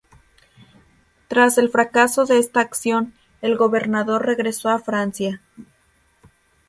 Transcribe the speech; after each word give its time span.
Tras 1.27 1.59
el 1.59 1.69
fracaso 1.69 2.25
de 2.25 2.39
esta 2.39 2.59
acción, 2.59 3.13
el 3.43 3.55
gobernador 3.55 4.25
regresó 4.25 4.69
a 4.69 4.79
Francia. 4.79 5.43